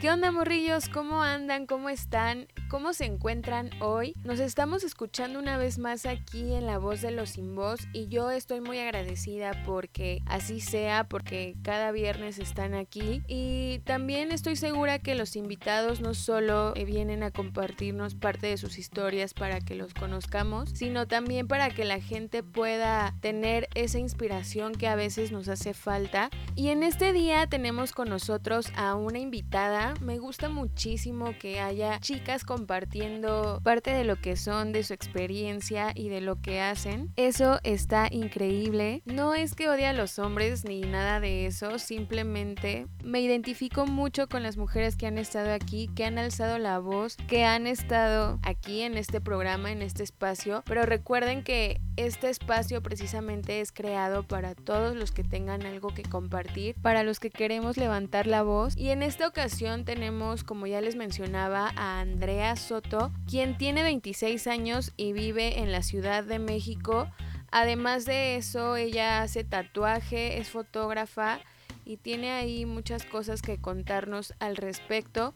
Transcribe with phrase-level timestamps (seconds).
[0.00, 0.88] ¿Qué onda morrillos?
[0.88, 1.66] ¿Cómo andan?
[1.66, 2.46] ¿Cómo están?
[2.70, 4.14] ¿Cómo se encuentran hoy?
[4.24, 8.08] Nos estamos escuchando una vez más aquí en La Voz de los Sin Voz y
[8.08, 14.56] yo estoy muy agradecida porque así sea, porque cada viernes están aquí y también estoy
[14.56, 19.60] segura que los invitados no solo eh, vienen a compartirnos parte de sus historias para
[19.60, 24.94] que los conozcamos, sino también para que la gente pueda tener esa inspiración que a
[24.94, 26.30] veces nos hace falta.
[26.56, 31.98] Y en este día tenemos con nosotros a una invitada me gusta muchísimo que haya
[32.00, 37.12] chicas compartiendo parte de lo que son, de su experiencia y de lo que hacen.
[37.16, 39.02] Eso está increíble.
[39.04, 44.28] No es que odie a los hombres ni nada de eso, simplemente me identifico mucho
[44.28, 48.38] con las mujeres que han estado aquí, que han alzado la voz, que han estado
[48.42, 50.62] aquí en este programa, en este espacio.
[50.66, 56.02] Pero recuerden que este espacio precisamente es creado para todos los que tengan algo que
[56.02, 58.76] compartir, para los que queremos levantar la voz.
[58.76, 64.46] Y en esta ocasión tenemos, como ya les mencionaba, a Andrea Soto, quien tiene 26
[64.46, 67.08] años y vive en la Ciudad de México.
[67.50, 71.40] Además de eso, ella hace tatuaje, es fotógrafa
[71.84, 75.34] y tiene ahí muchas cosas que contarnos al respecto.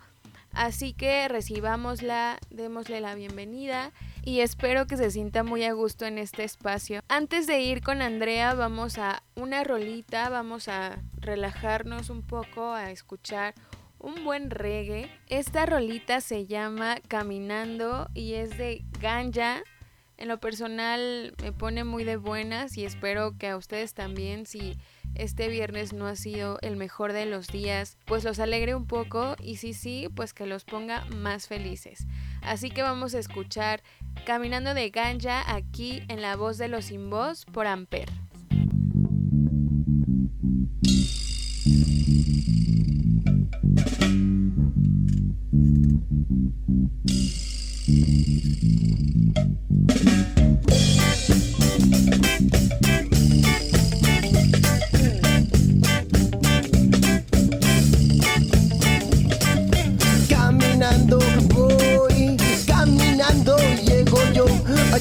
[0.53, 3.91] Así que recibámosla, démosle la bienvenida
[4.25, 7.01] y espero que se sienta muy a gusto en este espacio.
[7.09, 12.93] Antes de ir con Andrea, vamos a una rolita, vamos a relajarnos un poco, a
[12.93, 13.55] escuchar
[14.05, 15.11] un buen reggae.
[15.29, 19.63] Esta rolita se llama Caminando y es de Ganja.
[20.17, 24.77] En lo personal me pone muy de buenas y espero que a ustedes también, si
[25.15, 29.37] este viernes no ha sido el mejor de los días, pues los alegre un poco
[29.41, 32.07] y si sí, pues que los ponga más felices.
[32.43, 33.83] Así que vamos a escuchar
[34.27, 38.09] Caminando de Ganja aquí en la voz de los sin voz por Amper.
[60.29, 61.19] Caminando
[61.55, 62.37] voy,
[62.67, 64.45] caminando llego yo,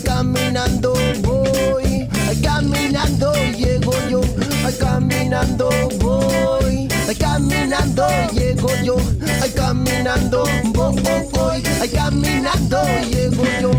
[0.06, 2.08] caminando voy,
[2.42, 4.22] caminando llego yo,
[4.80, 6.88] caminando voy,
[7.20, 8.96] caminando llego yo,
[9.56, 10.73] caminando voy,
[11.92, 13.72] caminando llego yo,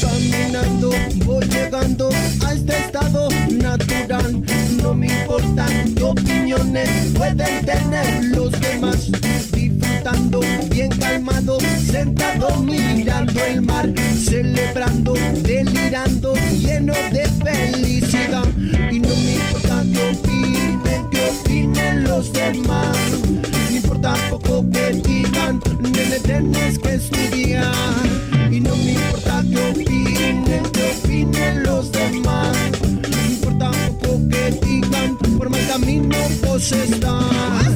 [0.00, 0.90] caminando
[1.24, 2.10] voy llegando
[2.44, 4.42] a este estado natural,
[4.82, 9.10] no me importan qué opiniones pueden tener los demás
[10.02, 10.40] disfrutando,
[10.70, 18.48] bien calmado, sentado mirando el mar, celebrando, delirando, lleno de felicidad.
[18.90, 22.96] Y no me importa qué opinen, qué opinen los demás.
[23.70, 25.60] No importa poco que digan,
[26.12, 27.72] nene, tienes que estudiar.
[28.50, 32.56] Y no me importa qué opinen, qué opinen los demás.
[32.82, 37.72] No importa poco que digan, por mal camino vos estás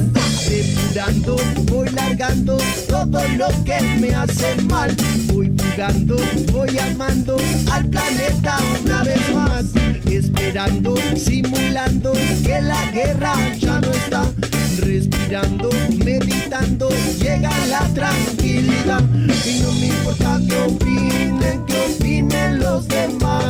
[0.49, 4.95] depurando, voy largando todo lo que me hace mal.
[5.33, 6.17] Voy jugando,
[6.51, 7.37] voy amando
[7.71, 9.65] al planeta una vez más.
[10.05, 14.46] Esperando, simulando que la guerra ya no está.
[14.87, 15.69] Respirando,
[16.05, 16.87] meditando,
[17.19, 19.03] llega la tranquilidad.
[19.45, 23.43] Y no me importa que opinen, que opinen los demás.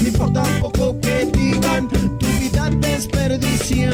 [0.00, 3.92] No importa poco que digan, tu vida desperdiciar.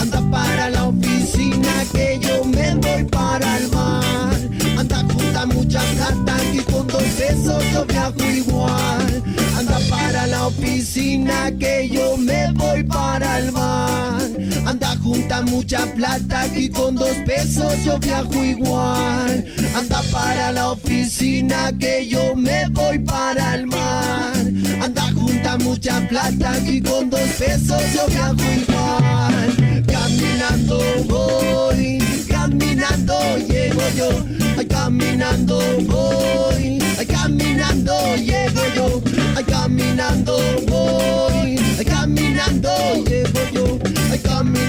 [0.00, 4.36] Anda para la oficina que yo me voy para el mar.
[4.78, 9.22] Anda junta mucha plata y con dos pesos yo viajo igual.
[9.58, 14.33] Anda para la oficina que yo me voy para el mar.
[14.66, 19.44] Anda junta mucha plata y con dos pesos yo viajo igual.
[19.76, 24.32] Anda para la oficina que yo me voy para el mar.
[24.80, 29.84] Anda junta mucha plata y con dos pesos yo viajo igual.
[29.86, 33.14] Caminando voy, caminando
[33.46, 34.08] llego yo.
[34.56, 39.02] Ay, caminando voy, ay, caminando llego yo.
[39.36, 42.70] Ay, caminando voy, ay, caminando
[43.04, 43.33] llego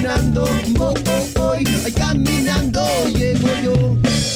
[0.05, 0.45] caminando
[1.35, 2.81] voy, ay, caminando
[3.17, 4.34] llego yo.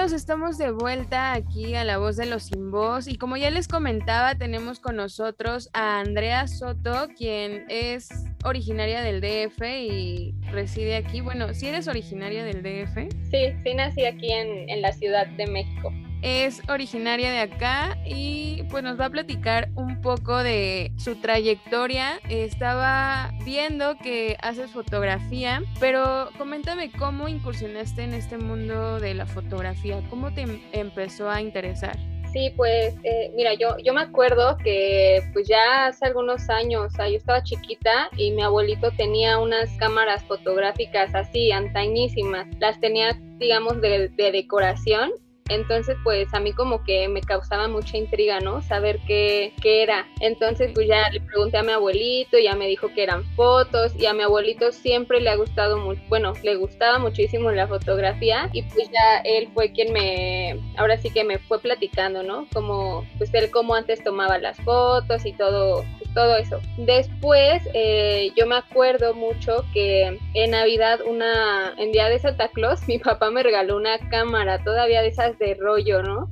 [0.00, 3.68] Estamos de vuelta aquí a La Voz de los Sin Voz y como ya les
[3.68, 8.08] comentaba, tenemos con nosotros a Andrea Soto, quien es
[8.42, 11.20] originaria del DF y reside aquí.
[11.20, 13.14] Bueno, si eres originaria del DF.
[13.30, 15.92] Sí, sí nací aquí en, en la Ciudad de México
[16.22, 22.20] es originaria de acá y pues nos va a platicar un poco de su trayectoria.
[22.28, 30.02] Estaba viendo que haces fotografía, pero coméntame cómo incursionaste en este mundo de la fotografía,
[30.10, 31.98] cómo te em-, empezó a interesar.
[32.32, 37.16] Sí, pues eh, mira, yo, yo me acuerdo que pues ya hace algunos años, yo
[37.16, 42.46] estaba chiquita y mi abuelito tenía unas cámaras fotográficas así, antañísimas.
[42.60, 45.10] Las tenía, digamos, de, de decoración
[45.50, 48.62] entonces, pues a mí como que me causaba mucha intriga, ¿no?
[48.62, 50.06] Saber qué, qué era.
[50.20, 54.06] Entonces, pues ya le pregunté a mi abuelito, ya me dijo que eran fotos y
[54.06, 58.62] a mi abuelito siempre le ha gustado mucho, bueno, le gustaba muchísimo la fotografía y
[58.62, 62.46] pues ya él fue quien me, ahora sí que me fue platicando, ¿no?
[62.52, 66.60] Como, pues él como antes tomaba las fotos y todo, todo eso.
[66.76, 72.80] Después, eh, yo me acuerdo mucho que en Navidad, una, en día de Santa Claus,
[72.88, 76.30] mi papá me regaló una cámara todavía de esas de rollo, ¿no?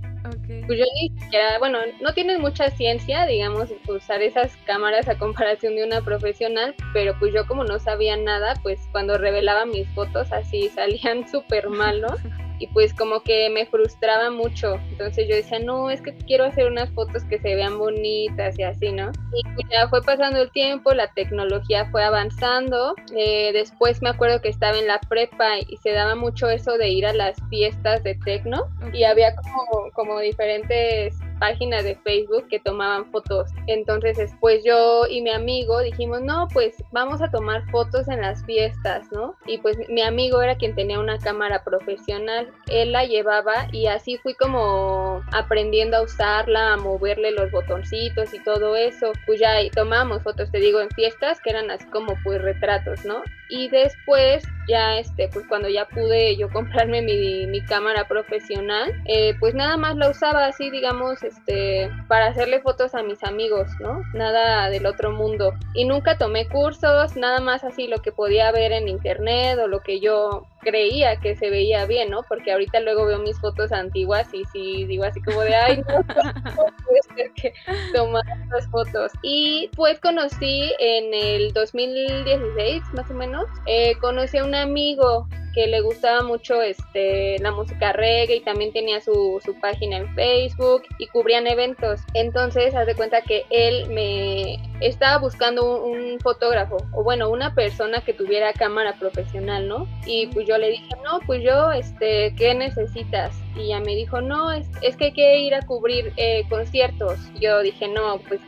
[0.66, 5.76] Pues yo ni siquiera, bueno, no tienen mucha ciencia, digamos, usar esas cámaras a comparación
[5.76, 10.30] de una profesional, pero pues yo como no sabía nada, pues cuando revelaba mis fotos
[10.32, 12.08] así salían súper mal, ¿no?
[12.58, 14.74] y pues como que me frustraba mucho.
[14.90, 18.62] Entonces yo decía, no, es que quiero hacer unas fotos que se vean bonitas y
[18.62, 19.10] así, ¿no?
[19.32, 22.94] Y pues ya fue pasando el tiempo, la tecnología fue avanzando.
[23.16, 26.88] Eh, después me acuerdo que estaba en la prepa y se daba mucho eso de
[26.88, 32.60] ir a las fiestas de tecno y había como, como diferentes páginas de Facebook que
[32.60, 33.50] tomaban fotos.
[33.66, 38.44] Entonces después yo y mi amigo dijimos, no, pues vamos a tomar fotos en las
[38.44, 39.34] fiestas, ¿no?
[39.46, 44.16] Y pues mi amigo era quien tenía una cámara profesional, él la llevaba y así
[44.18, 49.12] fui como aprendiendo a usarla, a moverle los botoncitos y todo eso.
[49.26, 53.22] Pues ya tomamos fotos, te digo, en fiestas que eran así como pues retratos, ¿no?
[53.48, 59.34] Y después ya este, pues cuando ya pude yo comprarme mi, mi cámara profesional, eh,
[59.40, 64.02] pues nada más la usaba así, digamos, este, para hacerle fotos a mis amigos, ¿no?
[64.14, 65.54] Nada del otro mundo.
[65.74, 69.80] Y nunca tomé cursos, nada más así lo que podía ver en internet o lo
[69.80, 72.22] que yo creía que se veía bien, ¿no?
[72.28, 76.02] Porque ahorita luego veo mis fotos antiguas y sí digo así como de, ay, no,
[76.04, 77.54] puede ser que
[77.94, 79.12] tomar estas fotos.
[79.22, 85.66] Y pues conocí en el 2016, más o menos, eh, conocí a un amigo que
[85.66, 90.82] le gustaba mucho este, la música reggae y también tenía su, su página en Facebook
[90.98, 92.00] y cubrían eventos.
[92.14, 98.00] Entonces, haz de cuenta que él me estaba buscando un, fotógrafo o bueno, una persona
[98.00, 99.86] que tuviera cámara profesional, ¿no?
[100.04, 103.36] Y pues yo le dije, no, pues yo, este, ¿qué necesitas?
[103.56, 107.18] Y ella me dijo, no, es, es que hay que ir a cubrir eh, conciertos.
[107.40, 108.40] Yo dije, no, pues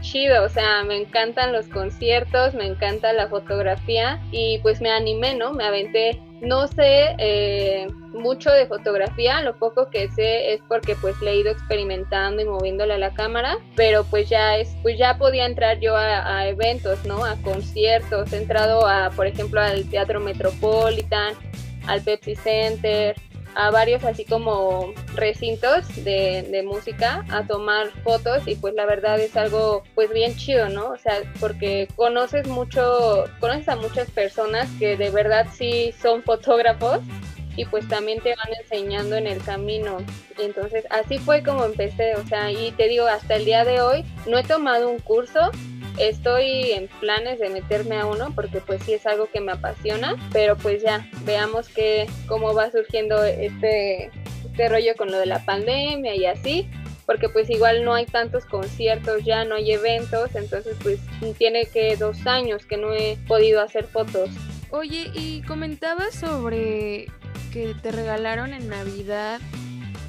[0.00, 5.34] chido, o sea, me encantan los conciertos, me encanta la fotografía y pues me animé,
[5.34, 5.52] ¿no?
[5.52, 6.20] Me aventé.
[6.40, 11.36] No sé eh, mucho de fotografía, lo poco que sé es porque pues le he
[11.36, 15.80] ido experimentando y moviéndole a la cámara, pero pues ya es, pues ya podía entrar
[15.80, 17.24] yo a, a eventos, ¿no?
[17.24, 21.34] A conciertos, he entrado a, por ejemplo, al Teatro Metropolitan,
[21.88, 23.16] al Pepsi Center,
[23.54, 29.18] a varios así como recintos de, de, música a tomar fotos y pues la verdad
[29.20, 30.90] es algo pues bien chido, ¿no?
[30.90, 37.00] O sea, porque conoces mucho, conoces a muchas personas que de verdad sí son fotógrafos
[37.58, 39.98] y pues también te van enseñando en el camino.
[40.38, 43.80] Y entonces así fue como empecé, o sea, y te digo, hasta el día de
[43.80, 45.50] hoy no he tomado un curso,
[45.96, 50.16] Estoy en planes de meterme a uno porque pues sí es algo que me apasiona,
[50.32, 54.10] pero pues ya veamos que cómo va surgiendo este,
[54.44, 56.68] este rollo con lo de la pandemia y así,
[57.06, 61.00] porque pues igual no hay tantos conciertos ya, no hay eventos, entonces pues
[61.38, 64.30] tiene que dos años que no he podido hacer fotos.
[64.70, 67.06] Oye, y comentabas sobre
[67.52, 69.40] que te regalaron en Navidad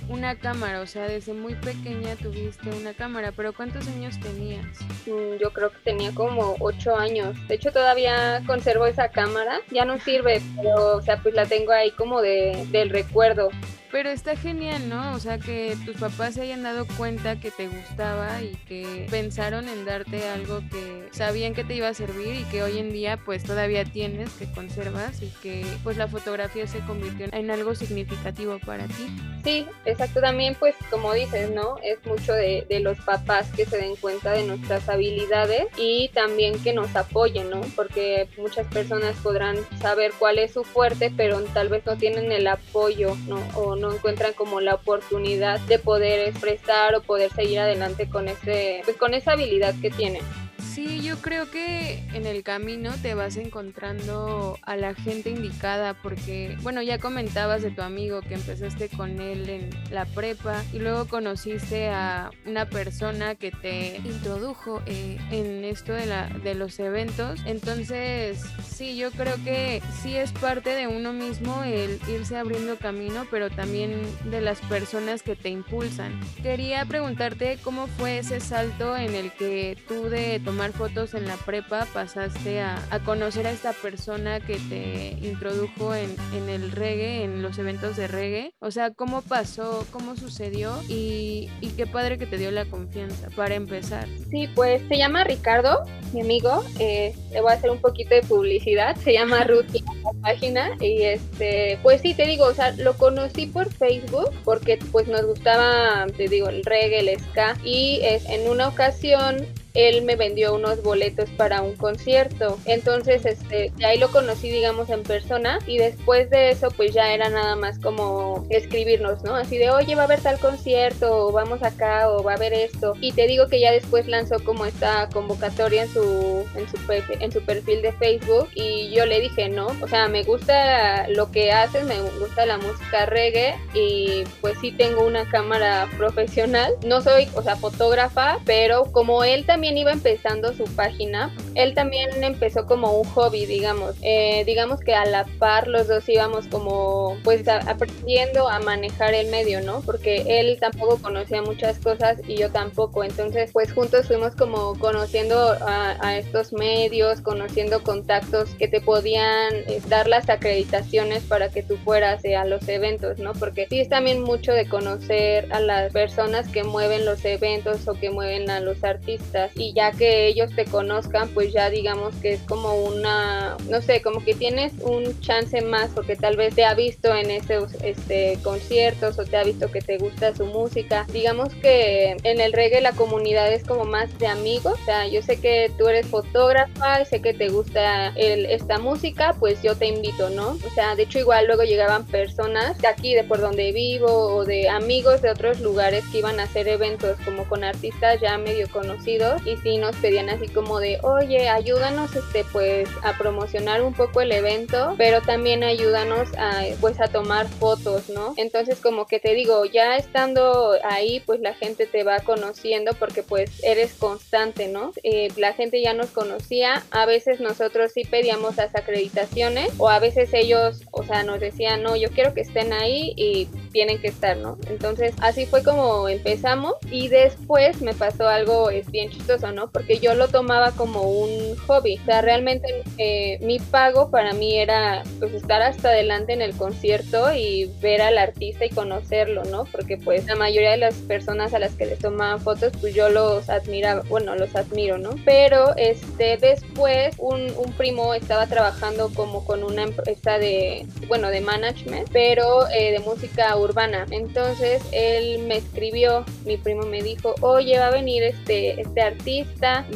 [0.10, 4.66] una cámara, o sea, desde muy pequeña tuviste una cámara, pero ¿cuántos años tenías?
[5.06, 7.38] Mm, yo creo que tenía como ocho años.
[7.48, 9.62] De hecho, todavía conservo esa cámara.
[9.72, 13.50] Ya no sirve, pero, o sea, pues la tengo ahí como de, del recuerdo.
[13.92, 15.14] Pero está genial, ¿no?
[15.14, 19.68] O sea, que tus papás se hayan dado cuenta que te gustaba y que pensaron
[19.68, 23.18] en darte algo que sabían que te iba a servir y que hoy en día
[23.26, 28.60] pues todavía tienes, que conservas y que pues la fotografía se convirtió en algo significativo
[28.60, 29.08] para ti.
[29.44, 30.22] Sí, exacto.
[30.22, 31.78] También pues como dices, ¿no?
[31.84, 36.74] Es mucho de, los papás que se den cuenta de nuestras habilidades y también que
[36.74, 37.62] nos apoyen, ¿no?
[37.76, 42.48] Porque muchas personas podrán saber cuál es su fuerte, pero tal vez no tienen el
[42.48, 43.40] apoyo, ¿no?
[43.80, 48.98] No encuentran como la oportunidad de poder expresar o poder seguir adelante con ese, pues
[48.98, 50.24] con esa habilidad que tienen.
[50.62, 56.58] Sí, yo creo que en el camino te vas encontrando a la gente indicada porque,
[56.62, 61.08] bueno, ya comentabas de tu amigo que empezaste con él en la prepa y luego
[61.08, 67.40] conociste a una persona que te introdujo eh, en esto de, la, de los eventos.
[67.46, 73.26] Entonces, sí, yo creo que sí es parte de uno mismo el irse abriendo camino,
[73.32, 76.20] pero también de las personas que te impulsan.
[76.42, 81.36] Quería preguntarte cómo fue ese salto en el que tú de tomar fotos en la
[81.36, 86.10] prepa pasaste a, conocer a esta persona que te introdujo en,
[86.50, 88.56] el reggae, en los eventos de reggae?
[88.58, 89.86] O sea, ¿cómo pasó?
[89.92, 90.74] ¿Cómo sucedió?
[90.88, 94.08] Y, qué padre que te dio la confianza para empezar.
[94.32, 96.64] Sí, pues se llama Ricardo, mi amigo.
[96.80, 98.98] Eh, le voy a hacer un poquito de publicidad.
[98.98, 100.72] Se llama Ruti la página.
[100.80, 105.28] Y este, pues sí, te digo, o sea, lo conocí por Facebook porque pues nos
[105.28, 107.56] gustaba, te digo, el reggae, el ska.
[107.64, 112.58] Y es, en una ocasión él me vendió unos boletos para un concierto.
[112.66, 117.14] Entonces, este, de ahí lo conocí, digamos, en persona y después de eso, pues ya
[117.14, 119.36] era nada más como escribirnos, ¿no?
[119.36, 122.54] Así de, oye, va a haber tal concierto, o vamos acá, o va a haber
[122.54, 122.94] esto.
[123.00, 126.78] Y te digo que ya después lanzó como esta convocatoria en su, en su,
[127.20, 131.32] en su perfil de Facebook y yo le dije, no, o sea, me gusta lo
[131.32, 136.74] que haces, me gusta la música reggae y pues sí tengo una cámara profesional.
[136.86, 142.24] No soy, o sea, fotógrafa, pero como él también iba empezando su página, él también
[142.24, 143.96] empezó como un hobby, digamos.
[144.02, 149.28] Eh, digamos que a la par los dos íbamos como pues aprendiendo a manejar el
[149.30, 149.82] medio, ¿no?
[149.82, 153.04] Porque él tampoco conocía muchas cosas y yo tampoco.
[153.04, 159.82] Entonces pues juntos fuimos como conociendo a, estos medios, conociendo contactos que te podían eh,
[159.88, 163.34] dar las acreditaciones para que tú fueras eh, a los eventos, ¿no?
[163.34, 167.94] Porque sí es también mucho de conocer a las personas que mueven los eventos o
[167.94, 172.34] que mueven a los artistas y ya que ellos te conozcan, pues ya digamos que
[172.34, 176.66] es como una, no sé, como que tienes un chance más porque tal vez te
[176.66, 181.06] ha visto en esos este, conciertos o te ha visto que te gusta su música.
[181.12, 185.22] Digamos que en el reggae la comunidad es como más de amigos, o sea, yo
[185.22, 189.88] sé que tú eres fotógrafa y sé que te gusta esta música, pues yo te
[189.88, 190.58] invito, ¿no?
[190.66, 194.46] O sea, de hecho igual luego llegaban personas de aquí, de por donde vivo o
[194.46, 198.70] de amigos de otros lugares que iban a hacer eventos como con artistas ya medio
[198.70, 203.94] conocidos y sí nos pedían así como de, oye, ayúdanos este pues a promocionar un
[203.94, 208.34] poco el evento, pero también ayúdanos a pues a tomar fotos, ¿no?
[208.38, 213.24] Entonces como que te digo, ya estando ahí pues la gente te va conociendo porque
[213.24, 214.92] pues eres constante, ¿no?
[215.04, 220.00] Eh, la gente ya nos conocía, a veces nosotros sí pedíamos las acreditaciones o a
[220.00, 224.08] veces ellos, o sea, nos decían, no, yo quiero que estén ahí y tienen que
[224.08, 224.58] estar, ¿no?
[224.68, 229.72] Entonces así fue como empezamos y después me pasó algo es bien chistoso ¿no?
[229.72, 232.00] Porque yo lo tomaba como un hobby.
[232.02, 236.56] O sea, realmente eh, mi pago para mí era pues estar hasta adelante en el
[236.56, 239.66] concierto y ver al artista y conocerlo, ¿no?
[239.66, 243.10] Porque pues la mayoría de las personas a las que les tomaban fotos, pues yo
[243.10, 245.12] los admiraba, bueno, los admiro, ¿no?
[245.26, 251.42] Pero este después un, un primo estaba trabajando como con una empresa de, bueno, de
[251.42, 254.06] management, pero eh, de música urbana.
[254.10, 259.19] Entonces él me escribió, mi primo me dijo, oye, va a venir este, este artista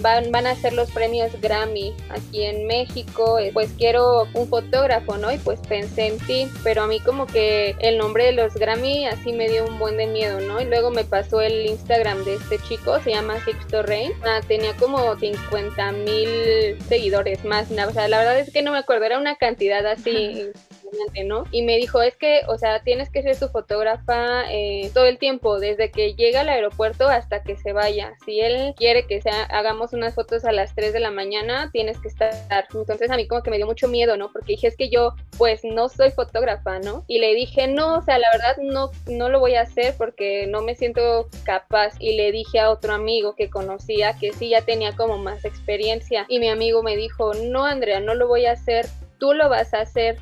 [0.02, 5.18] van, van a ser los premios Grammy aquí en México, eh, pues quiero un fotógrafo,
[5.18, 5.32] ¿no?
[5.32, 9.06] Y pues pensé en ti, pero a mí como que el nombre de los Grammy
[9.06, 10.62] así me dio un buen de miedo, ¿no?
[10.62, 14.74] Y luego me pasó el Instagram de este chico, se llama Sixto Rain, ah, tenía
[14.78, 19.20] como 50 mil seguidores más, o sea, la verdad es que no me acuerdo, era
[19.20, 20.52] una cantidad así
[21.26, 21.46] ¿no?
[21.52, 25.18] Y me dijo, es que, o sea, tienes que ser su fotógrafa eh, todo el
[25.18, 28.14] tiempo, desde que llega al aeropuerto hasta que se vaya.
[28.26, 32.00] Si él quiere que sea, hagamos unas fotos a las 3 de la mañana, tienes
[32.00, 32.32] que estar.
[32.74, 34.32] Entonces a mí como que me dio mucho miedo, ¿no?
[34.32, 37.04] Porque dije, es que yo pues no soy fotógrafa, ¿no?
[37.08, 40.48] Y le dije, no, o sea, la verdad no, no lo voy a hacer porque
[40.48, 41.94] no me siento capaz.
[42.00, 46.26] Y le dije a otro amigo que conocía que sí ya tenía como más experiencia.
[46.30, 48.88] Y mi amigo me dijo, no, Andrea, no lo voy a hacer
[49.24, 50.18] tú lo vas a hacer.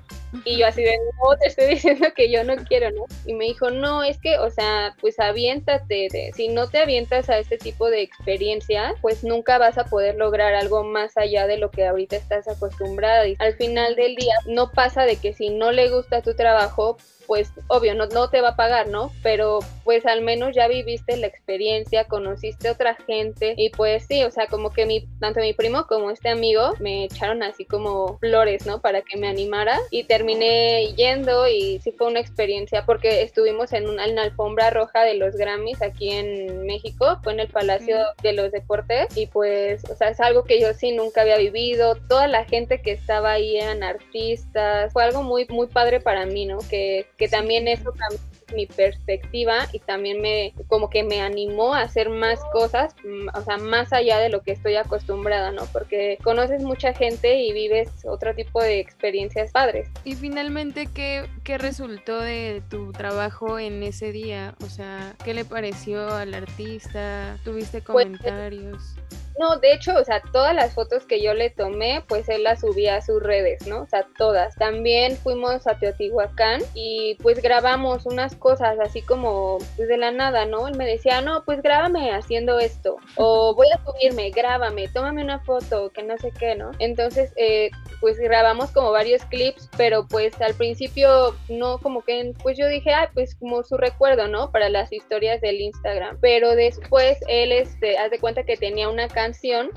[0.46, 3.06] Y yo así de, no, te estoy diciendo que yo no quiero, ¿no?
[3.26, 7.30] Y me dijo, no, es que, o sea, pues aviéntate, de, si no te avientas
[7.30, 11.58] a este tipo de experiencia, pues nunca vas a poder lograr algo más allá de
[11.58, 13.28] lo que ahorita estás acostumbrada.
[13.28, 16.98] Y al final del día, no pasa de que si no le gusta tu trabajo,
[17.32, 19.12] pues obvio, no, no te va a pagar, ¿no?
[19.24, 24.24] Pero pues al menos ya viviste la experiencia, conociste a otra gente y pues sí,
[24.24, 28.18] o sea, como que mi, tanto mi primo como este amigo me echaron así como
[28.20, 28.82] flores, ¿no?
[28.82, 33.74] Para que me animara y te terminé yendo y sí fue una experiencia porque estuvimos
[33.74, 38.34] en una, alfombra roja de los Grammys aquí en México, fue en el Palacio de
[38.34, 42.28] los Deportes y pues, o sea, es algo que yo sí nunca había vivido, toda
[42.28, 46.60] la gente que estaba ahí eran artistas, fue algo muy, muy padre para mí, ¿no?
[46.70, 48.20] Que, que también eso cambió
[48.56, 53.42] mi perspectiva y también me como que me animó a hacer más cosas, mm, o
[53.44, 55.68] sea, más allá de lo que estoy acostumbrada, ¿no?
[55.72, 59.88] Porque conoces mucha gente y vives otro tipo de experiencias padres.
[60.04, 64.56] Y finalmente, ¿qué, qué resultó de tu trabajo en ese día?
[64.66, 67.38] O sea, ¿qué le pareció al artista?
[67.44, 68.96] ¿Tuviste pues, comentarios?
[69.40, 72.62] No, de hecho, o sea, todas las fotos que yo le tomé, pues él las
[72.62, 73.82] subía a sus redes, ¿no?
[73.82, 74.56] O sea, todas.
[74.56, 80.46] También fuimos a Teotihuacán y pues grabamos unas cosas así como pues de la nada,
[80.46, 80.68] ¿no?
[80.68, 82.98] Él me decía, no, pues grábame haciendo esto.
[83.16, 86.72] O voy a subirme, grábame, tómame una foto, que no sé qué, ¿no?
[86.80, 92.58] Entonces, eh, pues grabamos como varios clips, pero pues al principio no como que, pues
[92.58, 94.52] yo dije, ah, pues como su recuerdo, ¿no?
[94.52, 96.18] Para las historias del Instagram.
[96.22, 99.70] Pero después él, este, haz de cuenta que tenía una canción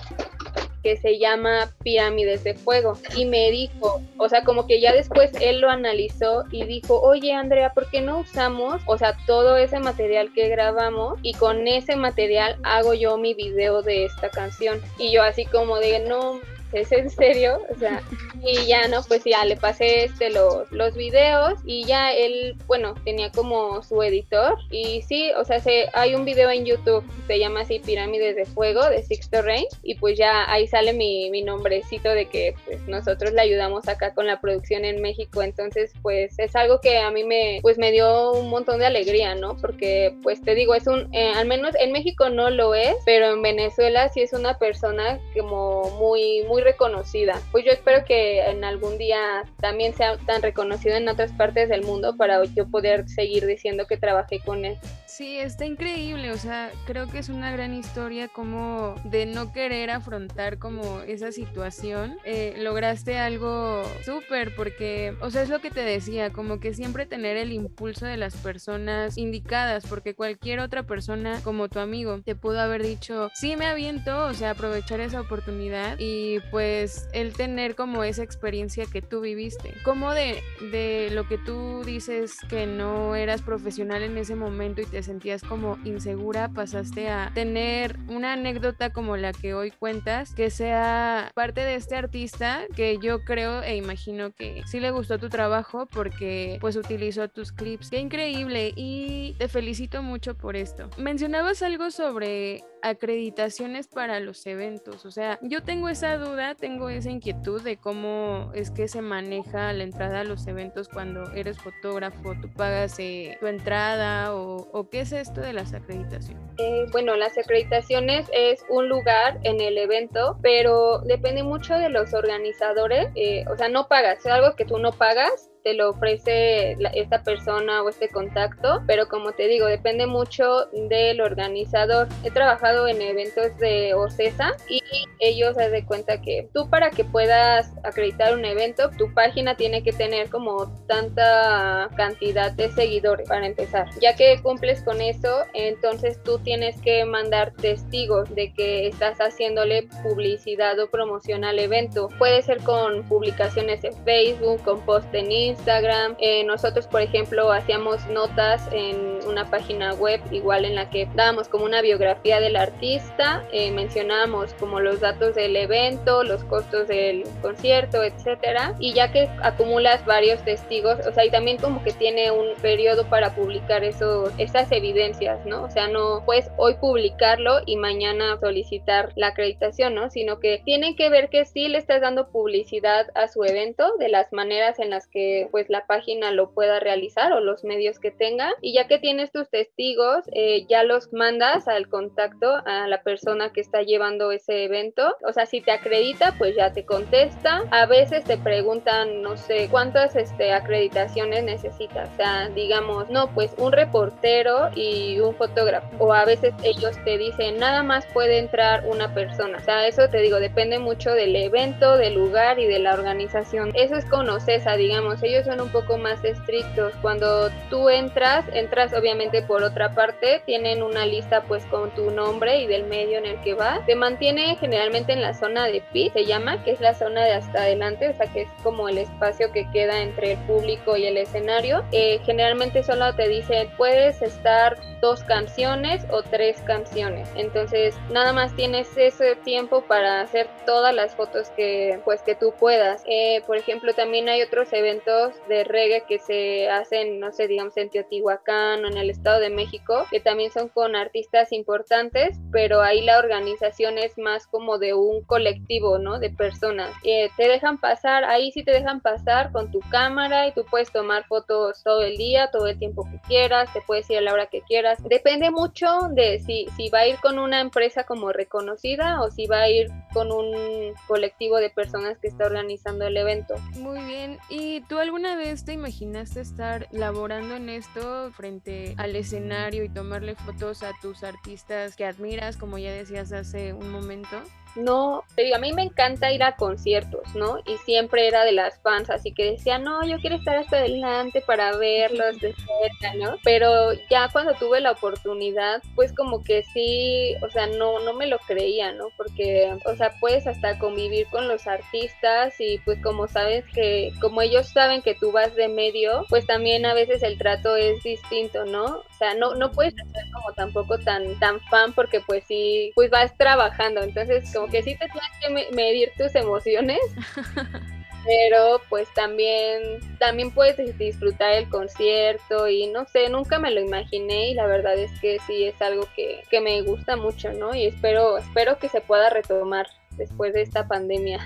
[0.83, 2.99] que se llama Pirámides de Fuego.
[3.17, 7.33] Y me dijo, o sea, como que ya después él lo analizó y dijo, oye
[7.33, 11.97] Andrea, ¿por qué no usamos, o sea, todo ese material que grabamos y con ese
[11.97, 14.81] material hago yo mi video de esta canción?
[14.99, 16.40] Y yo así como de, no,
[16.75, 17.61] ¿es en serio?
[17.75, 18.03] O sea,
[18.47, 19.03] y ya, ¿no?
[19.03, 24.03] Pues ya le pasé este, los, los videos y ya él, bueno, tenía como su
[24.03, 28.37] editor y sí, o sea, se, hay un video en YouTube, se llama así Pirámides
[28.37, 32.55] de Fuego de Sixto Rain y pues ya ahí sale mi, mi nombrecito de que
[32.65, 36.99] pues nosotros le ayudamos acá con la producción en México, entonces pues es algo que
[36.99, 39.57] a mí me, pues me dio un montón de alegría, ¿no?
[39.57, 43.33] Porque pues te digo, es un, eh, al menos en México no lo es, pero
[43.33, 47.40] en Venezuela sí es una persona como muy, muy reconocida.
[47.53, 51.83] Pues yo espero que en algún día también sea tan reconocido en otras partes del
[51.83, 54.77] mundo para yo poder seguir diciendo que trabajé con él.
[55.16, 59.90] Sí, está increíble, o sea, creo que es una gran historia como de no querer
[59.90, 62.18] afrontar como esa situación.
[62.24, 67.07] Eh, lograste algo súper porque, o sea, es lo que te decía, como que siempre
[67.07, 72.35] tener el impulso de las personas indicadas, porque cualquier otra persona como tu amigo te
[72.35, 77.77] pudo haber dicho, sí me aviento, o sea, aprovechar esa oportunidad y pues el tener
[77.77, 79.74] como esa experiencia que tú viviste.
[79.85, 84.87] Como de, de lo que tú dices que no eras profesional en ese momento y
[84.87, 90.51] te sentías como insegura, pasaste a tener una anécdota como la que hoy cuentas, que
[90.51, 95.29] sea parte de este artista que yo creo e imagino que sí le gustó tu
[95.29, 97.90] trabajo porque pues utilizó tus clips.
[97.90, 100.88] Qué increíble y te felicito mucho por esto.
[100.97, 105.07] Mencionabas algo sobre acreditaciones para los eventos.
[105.07, 109.73] O sea, yo tengo esa duda, tengo esa inquietud de cómo es que se maneja
[109.73, 115.01] la entrada a los eventos cuando eres fotógrafo, tú pagas eh, tu entrada o, qué
[115.01, 116.42] es esto de las acreditaciones.
[116.59, 122.12] Eh, bueno, las acreditaciones es un lugar en el evento, pero depende mucho de los
[122.12, 123.09] organizadores.
[123.14, 127.22] Eh, o sea, no pagas, es algo que tú no pagas te lo ofrece esta
[127.22, 132.07] persona o este contacto, pero como te digo, depende mucho del organizador.
[132.22, 134.83] He trabajado en eventos de OCESA y
[135.20, 139.83] ellos se de cuenta que tú para que puedas acreditar un evento, tu página tiene
[139.83, 143.88] que tener como tanta cantidad de seguidores para empezar.
[144.03, 149.88] Ya que cumples con eso, entonces tú tienes que mandar testigos de que estás haciéndole
[150.03, 152.11] publicidad o promoción al evento.
[152.18, 156.17] Puede ser con publicaciones en Facebook, con post en Instagram, Instagram.
[156.19, 161.49] Eh, nosotros, por ejemplo, hacíamos notas en una página web igual en la que dábamos
[161.49, 167.25] como una biografía del artista, eh, mencionábamos como los datos del evento, los costos del
[167.40, 168.75] concierto, etcétera.
[168.79, 173.07] Y ya que acumulas varios testigos, o sea, y también como que tiene un periodo
[173.09, 175.64] para publicar esos, esas evidencias, ¿no?
[175.64, 180.11] O sea, no puedes hoy publicarlo y mañana solicitar la acreditación, ¿no?
[180.11, 184.09] Sino que tienen que ver que sí le estás dando publicidad a su evento de
[184.09, 188.11] las maneras en las que pues la página lo pueda realizar o los medios que
[188.11, 188.52] tenga.
[188.61, 193.52] Y ya que tienes tus testigos eh, ya los mandas al contacto a la persona
[193.52, 195.16] que está llevando ese evento.
[195.26, 197.64] O sea si te acredita pues ya te contesta.
[197.70, 203.54] A veces te preguntan no sé cuántas este, acreditaciones necesitas o sea digamos no pues
[203.59, 205.88] un reportero y un fotógrafo.
[205.98, 209.59] O a veces ellos te dicen nada más puede entrar una persona.
[209.59, 213.72] O sea eso te digo depende mucho del evento del lugar y de la organización.
[213.74, 216.92] Eso es con OCESA digamos son un poco más estrictos.
[217.03, 222.61] Cuando tú entras, entras obviamente por otra parte, tienen una lista pues con tu nombre
[222.61, 223.85] y del medio en el que vas.
[223.87, 227.33] Te mantiene generalmente en la zona de pit, se llama, que es la zona de
[227.33, 231.07] hasta adelante, o sea que es como el espacio que queda entre el público y
[231.07, 231.85] el escenario.
[231.92, 237.29] Eh, generalmente solo te dicen puedes estar dos canciones o tres canciones.
[237.35, 242.55] Entonces nada más tienes ese tiempo para hacer todas las fotos que pues que tú
[242.59, 243.03] puedas.
[243.07, 247.77] Eh, por ejemplo también hay otros eventos de reggae que se hacen, no sé, digamos
[247.77, 252.81] en Teotihuacán o en el Estado de México, que también son con artistas importantes, pero
[252.81, 256.19] ahí la organización es más como de un colectivo, ¿no?
[256.19, 256.91] De personas.
[257.05, 260.91] Eh, te dejan pasar, ahí sí te dejan pasar con tu cámara y tú puedes
[260.91, 264.33] tomar fotos todo el día, todo el tiempo que quieras, te puedes ir a la
[264.33, 265.03] hora que quieras.
[265.03, 269.47] Depende mucho de si, si va a ir con una empresa como reconocida o si
[269.47, 273.55] va a ir con un colectivo de personas que está organizando el evento.
[273.77, 274.39] Muy bien.
[274.49, 280.35] ¿Y tú alguna vez te imaginaste estar laborando en esto frente al escenario y tomarle
[280.35, 284.43] fotos a tus artistas que admiras, como ya decías hace un momento?
[284.77, 287.59] No, te digo, a mí me encanta ir a conciertos, ¿no?
[287.67, 291.43] Y siempre era de las fans, así que decía, no, yo quiero estar hasta adelante
[291.47, 293.39] para verlos de cerca, ¿no?
[293.45, 298.27] Pero ya cuando tuve la oportunidad, pues como que sí, o sea, no, no me
[298.27, 299.09] lo creía, ¿no?
[299.17, 304.43] Porque, o sea, puedes hasta convivir con los artistas y pues como sabes que, como
[304.43, 308.65] ellos saben que tú vas de medio, pues también a veces el trato es distinto,
[308.65, 308.85] ¿no?
[308.85, 313.11] O sea, no, no puedes ser como tampoco tan, tan fan porque pues sí, pues
[313.11, 317.00] vas trabajando, entonces como que sí te tienes que medir tus emociones.
[318.24, 324.48] pero pues también también puedes disfrutar el concierto y no sé, nunca me lo imaginé
[324.48, 327.74] y la verdad es que sí es algo que, que me gusta mucho, ¿no?
[327.74, 331.40] Y espero espero que se pueda retomar después de esta pandemia.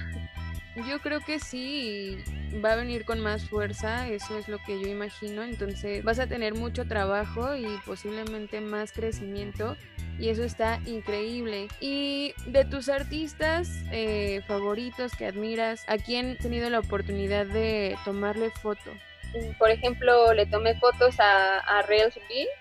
[0.87, 2.19] Yo creo que sí,
[2.65, 6.27] va a venir con más fuerza, eso es lo que yo imagino, entonces vas a
[6.27, 9.77] tener mucho trabajo y posiblemente más crecimiento
[10.19, 11.69] y eso está increíble.
[11.81, 17.97] Y de tus artistas eh, favoritos que admiras, ¿a quién has tenido la oportunidad de
[18.05, 18.93] tomarle foto?
[19.59, 22.11] Por ejemplo, le tomé fotos a, a B,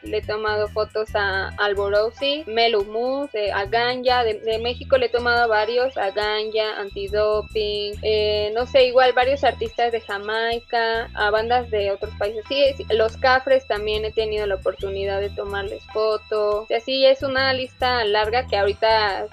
[0.03, 5.47] le he tomado fotos a Alborosi, Melu Moose, a Ganja, de, México le he tomado
[5.47, 11.91] varios, a Ganja, Antidoping, eh, no sé, igual varios artistas de Jamaica, a bandas de
[11.91, 12.43] otros países.
[12.47, 16.69] Sí, los Cafres también he tenido la oportunidad de tomarles fotos.
[16.69, 19.27] Y así es una lista larga que ahorita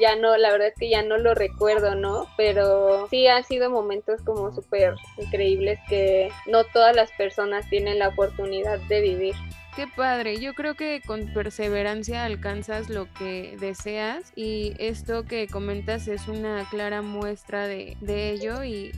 [0.00, 2.26] ya no, la verdad es que ya no lo recuerdo, ¿no?
[2.36, 8.08] Pero sí han sido momentos como súper increíbles que no todas las personas tienen la
[8.08, 9.34] oportunidad de vivir.
[9.76, 16.08] Qué padre, yo creo que con perseverancia alcanzas lo que deseas y esto que comentas
[16.08, 18.90] es una clara muestra de, de ello y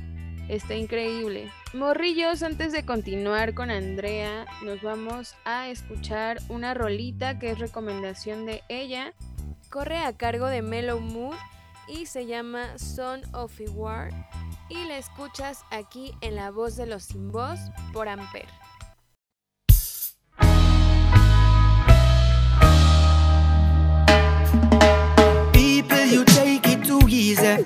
[0.48, 1.50] está increíble.
[1.74, 8.46] Morrillos, antes de continuar con Andrea, nos vamos a escuchar una rolita que es recomendación
[8.46, 9.12] de ella.
[9.70, 11.36] Corre a cargo de Mellow Mood
[11.86, 14.10] y se llama Son of War
[14.68, 17.58] y la escuchas aquí en La Voz de los Sin Voz
[17.92, 18.46] por Amper.
[25.52, 27.64] People, you take it too easy.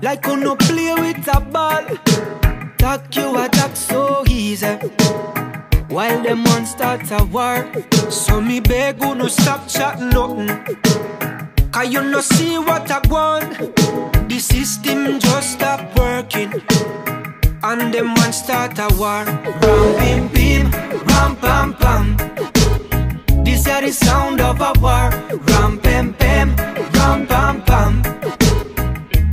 [0.00, 1.84] Like on no play with a ball.
[2.78, 4.76] Talk you attack so easy.
[5.88, 7.66] While them one start a war.
[8.10, 10.48] So me beg you no stop chat nothing.
[11.70, 14.11] Cause you no see what I want.
[14.42, 16.52] System just stop working.
[17.62, 19.24] And them one start a war.
[19.24, 20.70] Ram bim bim,
[21.06, 22.16] ram pam pam.
[23.44, 25.10] This is the sound of a war.
[25.46, 26.56] Ram pam pam,
[26.94, 28.02] ram pam pam.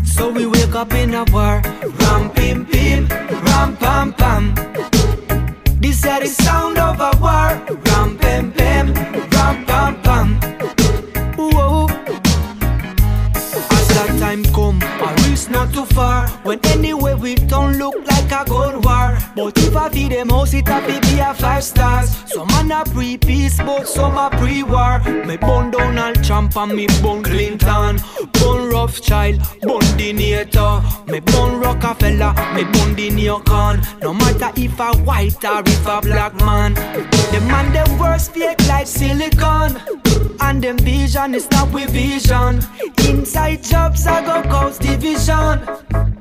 [0.06, 1.60] So we wake up in a war.
[2.02, 4.69] Ram pim pim, ram pam pam.
[20.20, 22.10] Them house, it a be a five stars.
[22.26, 25.00] Some man a pre-peace, but some a pre-war.
[25.26, 28.00] Me bun Donald Trump and me bun Clinton.
[28.34, 30.84] Bun Rothschild, bun Dinator.
[31.08, 33.76] Me bun Rockefeller, me bun the neocon.
[34.02, 36.74] No matter if a white or if a black man.
[36.74, 39.80] The man the worst fake like silicon.
[40.42, 42.60] And them vision is not with vision.
[43.08, 45.62] Inside jobs I go cause division.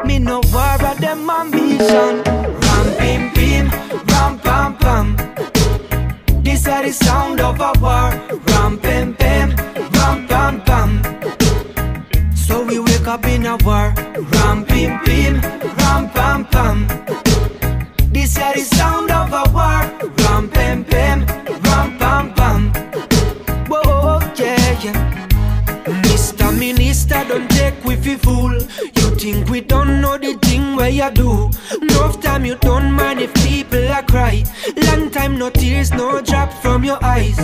[0.04, 2.67] Me no war worry them ambition.
[2.78, 3.70] Ram pim pim,
[4.06, 5.16] ram pam pam.
[6.44, 8.10] This is the sound of a war.
[8.46, 9.27] Ram pim pim,
[27.58, 28.54] take we fi fool.
[28.98, 31.50] You think we don't know the thing where you do?
[31.82, 34.44] Enough time you don't mind if people are cry.
[34.86, 37.38] Long time no tears, no drop from your eyes.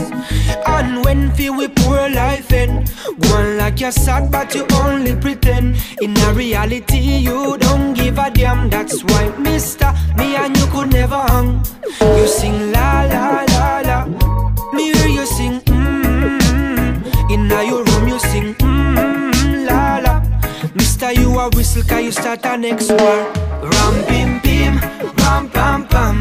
[0.66, 2.90] And when feel we poor life end,
[3.30, 5.76] One like you're sad, but you only pretend.
[6.00, 8.70] In a reality, you don't give a damn.
[8.70, 11.62] That's why, Mister, me and you could never hang.
[12.00, 13.98] You sing la la la la.
[14.72, 17.30] Me hear you sing mmm.
[17.30, 17.83] In your you
[21.44, 23.18] a whistle 'cause you start a next war.
[23.72, 24.74] Ram bim bim,
[25.20, 26.16] ram pam pam.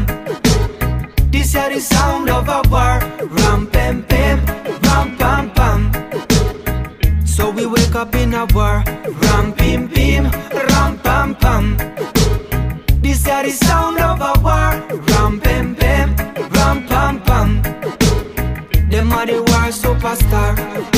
[1.32, 2.94] This is the sound of a war.
[3.38, 4.38] Ram pam pam,
[4.86, 5.80] ram pam pam.
[7.34, 8.76] So we wake up in a war.
[9.22, 10.24] Ram bim bim,
[10.68, 11.64] ram pam pam.
[13.02, 14.70] This is the sound of a war.
[15.10, 16.08] Ram pam pam,
[16.56, 17.48] ram pam pam.
[18.90, 20.93] Them are the war superstar.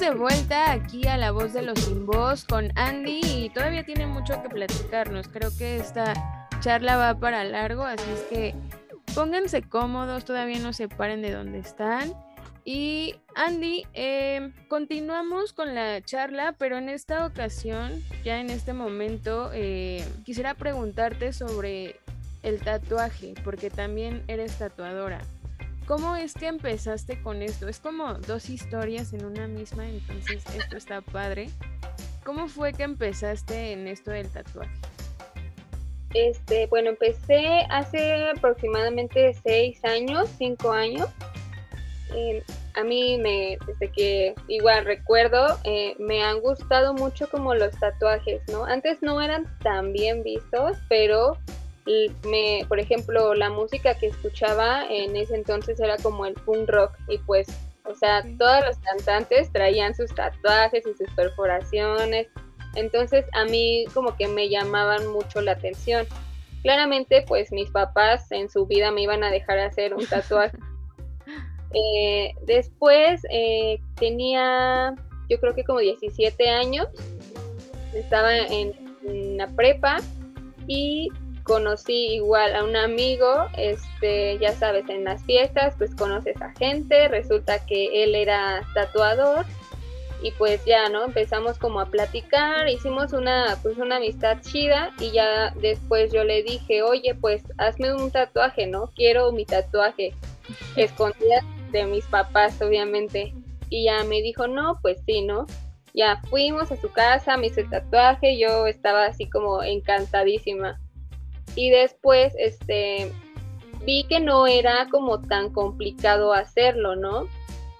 [0.00, 4.06] De vuelta aquí a La Voz de los Sin Voz con Andy y todavía tiene
[4.06, 5.28] mucho que platicarnos.
[5.28, 6.14] Creo que esta
[6.60, 8.54] charla va para largo, así es que
[9.14, 12.14] pónganse cómodos, todavía no se paren de donde están.
[12.64, 19.50] Y Andy, eh, continuamos con la charla, pero en esta ocasión, ya en este momento,
[19.52, 22.00] eh, quisiera preguntarte sobre
[22.42, 25.20] el tatuaje, porque también eres tatuadora.
[25.90, 27.66] ¿Cómo es que empezaste con esto?
[27.66, 31.50] Es como dos historias en una misma, entonces esto está padre.
[32.24, 34.70] ¿Cómo fue que empezaste en esto del tatuaje?
[36.14, 41.08] Este, bueno, empecé hace aproximadamente seis años, cinco años.
[42.14, 47.72] Eh, a mí me, desde que igual recuerdo, eh, me han gustado mucho como los
[47.80, 48.64] tatuajes, ¿no?
[48.64, 51.36] Antes no eran tan bien vistos, pero
[52.28, 56.92] me, por ejemplo, la música que escuchaba en ese entonces era como el punk rock
[57.08, 57.46] y pues,
[57.84, 62.28] o sea, todos los cantantes traían sus tatuajes y sus perforaciones,
[62.74, 66.06] entonces a mí como que me llamaban mucho la atención.
[66.62, 70.56] Claramente, pues mis papás en su vida me iban a dejar hacer un tatuaje.
[71.72, 74.92] Eh, después eh, tenía,
[75.28, 76.88] yo creo que como 17 años,
[77.94, 78.72] estaba en,
[79.06, 79.98] en la prepa
[80.66, 81.10] y
[81.50, 87.08] conocí igual a un amigo, este, ya sabes, en las fiestas, pues conoces a gente,
[87.08, 89.44] resulta que él era tatuador
[90.22, 91.06] y pues ya, ¿no?
[91.06, 96.44] Empezamos como a platicar, hicimos una, pues una amistad chida y ya después yo le
[96.44, 98.92] dije, oye, pues hazme un tatuaje, ¿no?
[98.94, 100.14] Quiero mi tatuaje,
[100.76, 101.40] escondida
[101.72, 103.34] de mis papás, obviamente.
[103.70, 105.46] Y ya me dijo, no, pues sí, ¿no?
[105.94, 110.78] Ya fuimos a su casa, me hizo el tatuaje, yo estaba así como encantadísima
[111.56, 113.12] y después este
[113.84, 117.28] vi que no era como tan complicado hacerlo, ¿no?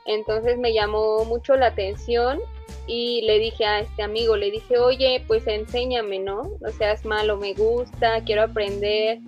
[0.07, 2.41] Entonces me llamó mucho la atención
[2.87, 6.51] y le dije a este amigo, le dije, oye, pues enséñame, ¿no?
[6.61, 9.19] No seas malo, me gusta, quiero aprender.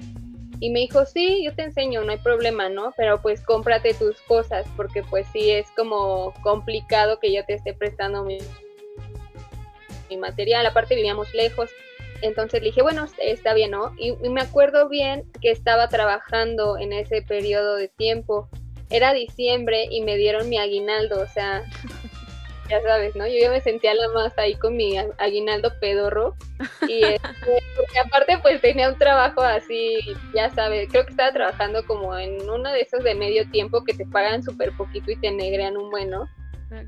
[0.59, 2.93] Y me dijo, sí, yo te enseño, no hay problema, ¿no?
[2.97, 7.75] Pero pues cómprate tus cosas, porque pues sí es como complicado que yo te esté
[7.75, 8.39] prestando mi,
[10.09, 10.65] mi material.
[10.67, 11.71] Aparte vivíamos lejos,
[12.23, 13.95] entonces le dije, bueno, está bien, ¿no?
[13.99, 18.49] Y, me acuerdo bien que estaba trabajando en ese periodo de tiempo.
[18.91, 21.65] Era diciembre y me dieron mi aguinaldo, o sea,
[22.71, 23.27] ya sabes, ¿no?
[23.27, 26.35] Yo ya me sentía la más ahí con mi aguinaldo pedorro.
[26.89, 29.99] Y este, porque aparte pues tenía un trabajo así,
[30.35, 33.95] ya sabes, creo que estaba trabajando como en uno de esos de medio tiempo que
[33.95, 36.29] te pagan súper poquito y te negrean un bueno.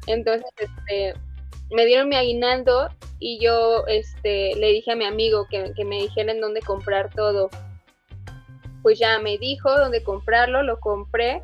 [0.07, 1.15] Entonces, este,
[1.71, 5.97] me dieron mi aguinaldo y yo este, le dije a mi amigo que, que me
[5.97, 7.51] dijera en dónde comprar todo.
[8.83, 11.43] Pues ya me dijo dónde comprarlo, lo compré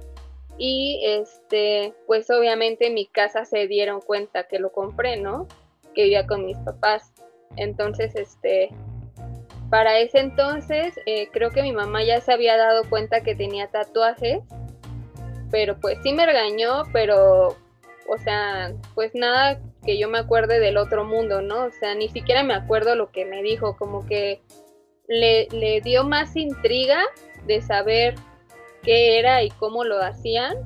[0.62, 5.48] y este, pues obviamente en mi casa se dieron cuenta que lo compré, ¿no?
[5.94, 7.14] Que vivía con mis papás.
[7.56, 8.68] Entonces, este,
[9.70, 13.68] para ese entonces eh, creo que mi mamá ya se había dado cuenta que tenía
[13.68, 14.42] tatuajes,
[15.50, 17.56] pero pues sí me regañó, pero,
[18.12, 21.66] o sea, pues nada que yo me acuerde del otro mundo, ¿no?
[21.66, 24.42] O sea, ni siquiera me acuerdo lo que me dijo, como que
[25.06, 27.00] le, le dio más intriga
[27.46, 28.16] de saber
[28.82, 30.56] qué era y cómo lo hacían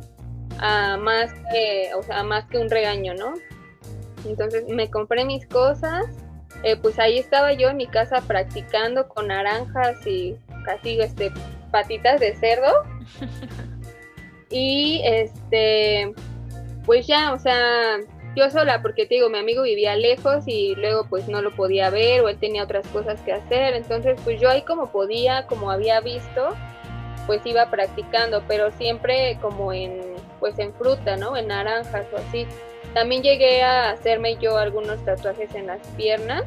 [0.58, 3.34] a más que, o sea, más que un regaño, ¿no?
[4.26, 6.06] Entonces me compré mis cosas,
[6.62, 11.30] eh, pues ahí estaba yo en mi casa practicando con naranjas y casi este
[11.70, 12.72] patitas de cerdo.
[14.50, 16.14] y este,
[16.84, 17.98] pues ya, o sea,
[18.36, 21.90] yo sola, porque te digo, mi amigo vivía lejos y luego pues no lo podía
[21.90, 25.70] ver o él tenía otras cosas que hacer, entonces pues yo ahí como podía, como
[25.70, 26.54] había visto,
[27.26, 30.00] pues iba practicando, pero siempre como en,
[30.40, 31.36] pues en fruta, ¿no?
[31.36, 32.46] En naranjas o así.
[32.92, 36.44] También llegué a hacerme yo algunos tatuajes en las piernas,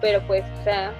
[0.00, 0.92] pero pues, o sea,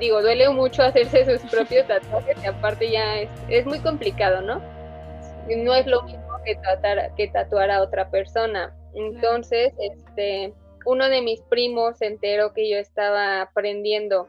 [0.00, 4.60] digo, duele mucho hacerse sus propios tatuajes y aparte ya es, es muy complicado, ¿no?
[5.56, 8.74] No es lo mismo que, tratar, que tatuar a otra persona.
[8.94, 10.52] Entonces, este,
[10.84, 14.28] uno de mis primos se enteró que yo estaba aprendiendo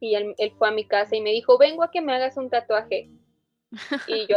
[0.00, 2.50] y él, fue a mi casa y me dijo, vengo a que me hagas un
[2.50, 3.08] tatuaje.
[4.06, 4.36] Y yo,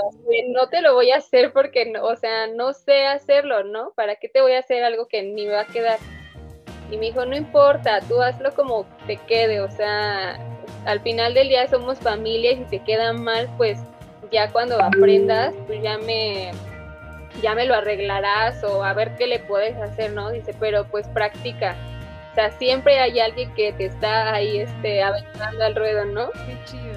[0.50, 3.94] no te lo voy a hacer porque, no, o sea, no sé hacerlo, ¿no?
[3.96, 6.00] ¿Para qué te voy a hacer algo que ni me va a quedar?
[6.90, 10.38] Y me dijo, no importa, tú hazlo como te quede, o sea,
[10.86, 13.80] al final del día somos familia y si te queda mal, pues
[14.32, 16.52] ya cuando aprendas, pues ya me,
[17.42, 20.30] ya me lo arreglarás o a ver qué le puedes hacer, ¿no?
[20.32, 21.76] Dice, pero pues practica.
[22.32, 26.32] O sea, siempre hay alguien que te está ahí este, aventando al ruedo, ¿no?
[26.32, 26.94] Qué chido.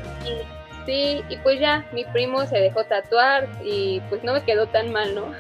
[0.86, 4.92] sí, y pues ya, mi primo se dejó tatuar y pues no me quedó tan
[4.92, 5.32] mal, ¿no?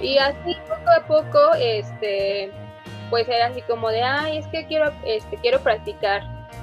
[0.00, 2.50] Y así poco a poco, este,
[3.10, 6.22] pues era así como de, ay, es que quiero, este, quiero practicar.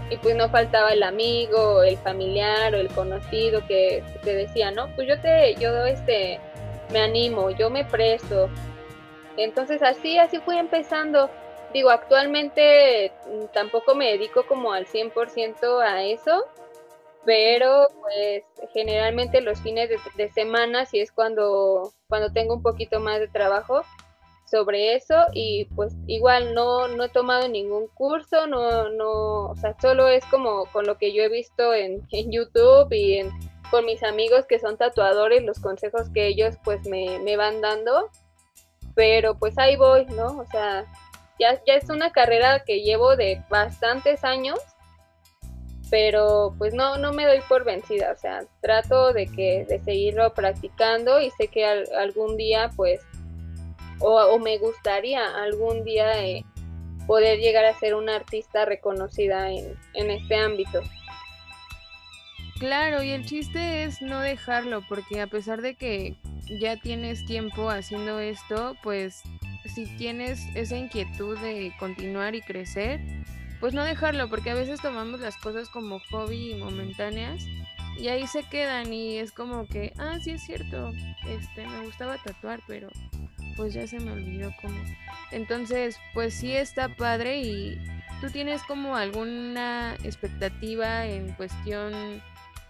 [0.09, 4.87] Y pues no faltaba el amigo, el familiar o el conocido que te decía, no,
[4.95, 6.39] pues yo te, yo este,
[6.91, 8.49] me animo, yo me presto.
[9.37, 11.29] Entonces así, así fui empezando.
[11.73, 16.45] Digo, actualmente mm, tampoco me dedico como al 100% a eso,
[17.25, 23.19] pero pues generalmente los fines de, semana, si es cuando, cuando tengo un poquito más
[23.19, 23.83] de trabajo
[24.53, 29.75] sobre eso y pues igual no, no he tomado ningún curso, no, no, o sea,
[29.81, 33.31] solo es como con lo que yo he visto en, en YouTube y en
[33.71, 38.11] con mis amigos que son tatuadores, los consejos que ellos pues me, me van dando,
[38.93, 40.37] pero pues ahí voy, ¿no?
[40.37, 40.85] O sea,
[41.39, 44.59] ya, ya es una carrera que llevo de bastantes años,
[45.89, 50.35] pero pues no, no me doy por vencida, o sea, trato de que, de seguirlo
[50.35, 53.01] practicando y sé que algún día pues,
[54.03, 56.45] o, me gustaría algún día eh,
[57.07, 60.81] poder llegar a ser una artista reconocida en, en este ámbito.
[62.59, 66.15] Claro, y el chiste es no dejarlo, porque a pesar de que
[66.61, 69.21] ya tienes tiempo haciendo esto, pues
[69.73, 72.99] si tienes esa inquietud de continuar y crecer,
[73.59, 77.43] pues no dejarlo, porque a veces tomamos las cosas como hobby momentáneas
[77.97, 80.91] y ahí se quedan y es como que, ah, sí es cierto,
[81.27, 82.89] este, me gustaba tatuar, pero
[83.55, 84.77] pues ya se me olvidó cómo.
[85.31, 87.81] Entonces, pues sí está padre y
[88.21, 92.21] tú tienes como alguna expectativa en cuestión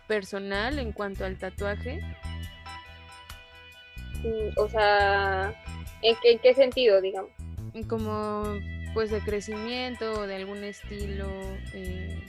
[0.08, 2.00] personal en cuanto al tatuaje?
[4.24, 5.54] Mm, o sea,
[6.02, 7.32] ¿en qué, sentido, digamos?
[7.88, 8.43] Como
[8.93, 11.28] pues de crecimiento o de algún estilo,
[11.74, 12.19] eh,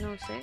[0.00, 0.42] no sé.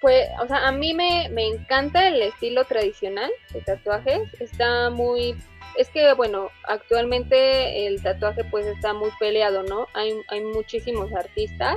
[0.00, 4.20] Pues, o sea, a mí me, me encanta el estilo tradicional de tatuajes.
[4.40, 5.36] Está muy
[5.76, 9.88] es que bueno, actualmente el tatuaje pues está muy peleado, ¿no?
[9.94, 11.76] Hay, hay muchísimos artistas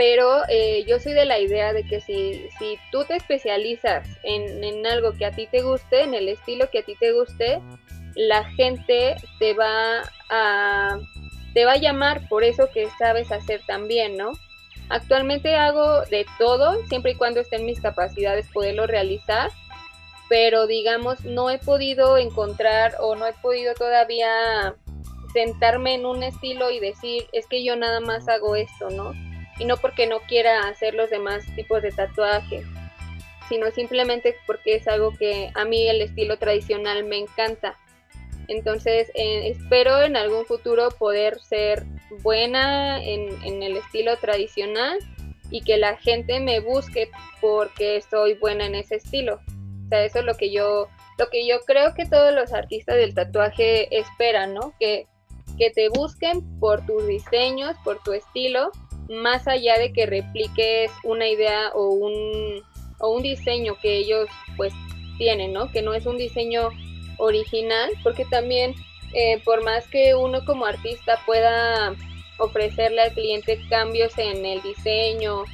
[0.00, 4.64] pero eh, yo soy de la idea de que si, si tú te especializas en,
[4.64, 7.60] en, algo que a ti te guste, en el estilo que a ti te guste,
[8.14, 10.98] la gente te va a,
[11.52, 14.32] te va a llamar por eso que sabes hacer también, ¿no?
[14.88, 19.50] Actualmente hago de todo, siempre y cuando estén mis capacidades poderlo realizar,
[20.30, 24.74] pero digamos, no he podido encontrar o no he podido todavía
[25.34, 29.12] sentarme en un estilo y decir, es que yo nada más hago esto, ¿no?
[29.60, 32.64] y no porque no quiera hacer los demás tipos de tatuaje,
[33.48, 37.76] sino simplemente porque es algo que a mí el estilo tradicional me encanta.
[38.48, 41.84] Entonces eh, espero en algún futuro poder ser
[42.22, 44.98] buena en, el estilo tradicional
[45.50, 47.10] y que la gente me busque
[47.40, 49.40] porque soy buena en ese estilo.
[49.92, 50.88] Eso es lo que yo,
[51.18, 54.74] lo que yo creo que todos los artistas del tatuaje esperan, ¿no?
[54.78, 55.06] Que,
[55.58, 58.70] que te busquen por tus diseños, por tu estilo
[59.10, 62.62] más allá de que repliques una idea o un,
[63.00, 64.72] o un diseño que ellos pues
[65.18, 65.70] tienen, ¿no?
[65.70, 66.70] Que no es un diseño
[67.18, 68.74] original, porque también
[69.12, 71.94] eh, por más que uno como artista pueda
[72.38, 75.44] ofrecerle al cliente cambios en el diseño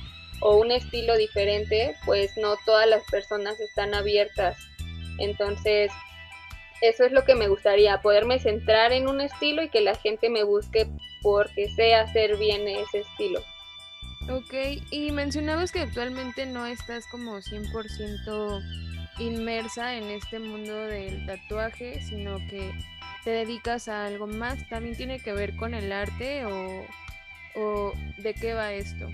[0.41, 4.57] o un estilo diferente, pues no todas las personas están abiertas.
[5.18, 5.91] Entonces,
[6.82, 10.28] eso es lo que me gustaría, poderme centrar en un estilo y que la gente
[10.28, 10.87] me busque
[11.22, 13.43] porque sé hacer bien ese estilo.
[14.28, 18.62] Ok, y mencionabas que actualmente no estás como 100%
[19.18, 22.72] inmersa en este mundo del tatuaje, sino que
[23.24, 24.68] te dedicas a algo más.
[24.68, 26.84] ¿También tiene que ver con el arte o,
[27.55, 29.09] o de qué va esto?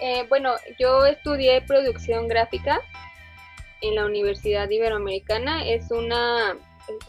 [0.00, 2.80] Eh, bueno, yo estudié producción gráfica
[3.82, 5.66] en la Universidad Iberoamericana.
[5.66, 6.56] Es una,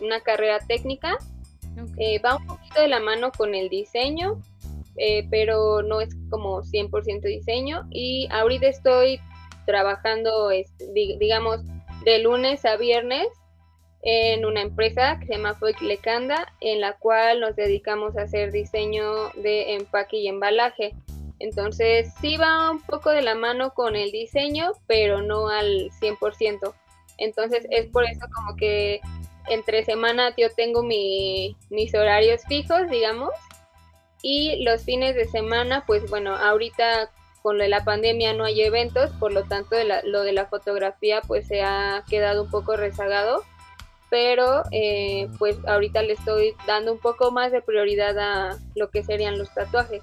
[0.01, 1.17] una carrera técnica.
[1.97, 4.41] Eh, va un poquito de la mano con el diseño,
[4.97, 7.87] eh, pero no es como 100% diseño.
[7.91, 9.21] Y ahorita estoy
[9.65, 11.61] trabajando, este, digamos,
[12.03, 13.27] de lunes a viernes
[14.03, 19.29] en una empresa que se llama Lecanda, en la cual nos dedicamos a hacer diseño
[19.35, 20.93] de empaque y embalaje.
[21.41, 26.73] Entonces sí va un poco de la mano con el diseño, pero no al 100%.
[27.17, 29.01] Entonces es por eso como que
[29.49, 33.31] entre semana yo tengo mis horarios fijos, digamos,
[34.21, 37.09] y los fines de semana, pues bueno, ahorita
[37.41, 41.21] con lo de la pandemia no hay eventos, por lo tanto lo de la fotografía
[41.21, 43.43] pues se ha quedado un poco rezagado,
[44.11, 49.03] pero eh, pues ahorita le estoy dando un poco más de prioridad a lo que
[49.03, 50.01] serían los tatuajes.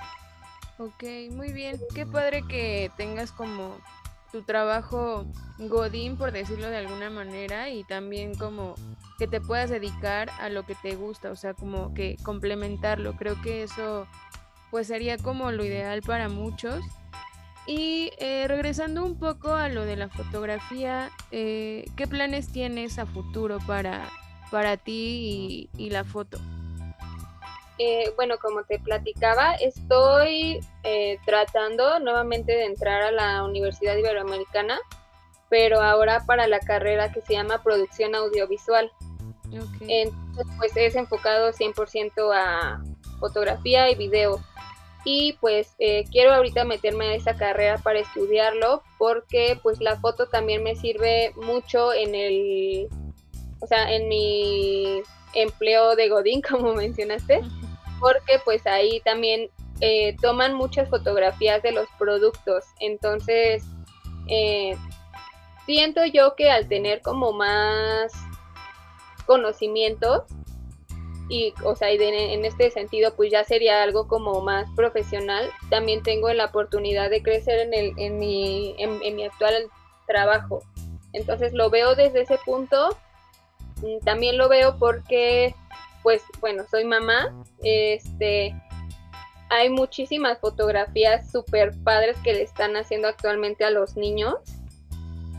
[0.78, 1.02] Ok,
[1.32, 1.80] muy bien.
[1.92, 3.76] Qué padre que tengas como
[4.30, 5.26] tu trabajo
[5.58, 8.76] godín, por decirlo de alguna manera, y también como
[9.18, 13.16] que te puedas dedicar a lo que te gusta, o sea, como que complementarlo.
[13.16, 14.06] Creo que eso
[14.70, 16.84] pues sería como lo ideal para muchos.
[17.66, 23.06] Y eh, regresando un poco a lo de la fotografía, eh, ¿qué planes tienes a
[23.06, 24.08] futuro para,
[24.50, 26.38] para ti y la foto?
[27.78, 34.80] Eh, bueno, como te platicaba, estoy eh, tratando nuevamente de entrar a la Universidad Iberoamericana,
[35.48, 38.90] pero ahora para la carrera que se llama Producción Audiovisual.
[39.50, 40.12] Entonces,
[40.58, 42.82] pues es enfocado 100% a
[43.20, 44.40] fotografía y video.
[45.04, 50.26] Y pues eh, quiero ahorita meterme a esa carrera para estudiarlo, porque pues la foto
[50.26, 52.88] también me sirve mucho en el,
[53.60, 55.00] o sea, en mi
[55.32, 57.40] empleo de Godín, como mencionaste
[58.00, 62.64] porque pues ahí también eh, toman muchas fotografías de los productos.
[62.80, 63.64] Entonces,
[64.28, 64.76] eh,
[65.66, 68.12] siento yo que al tener como más
[69.26, 70.22] conocimientos,
[71.30, 76.32] y o sea, en este sentido, pues ya sería algo como más profesional, también tengo
[76.32, 79.70] la oportunidad de crecer en, el, en, mi, en mi actual
[80.06, 80.62] trabajo.
[81.12, 82.96] Entonces lo veo desde ese punto.
[83.82, 85.54] Mm, también lo veo porque
[86.08, 88.54] pues bueno, soy mamá, este,
[89.50, 94.36] hay muchísimas fotografías súper padres que le están haciendo actualmente a los niños.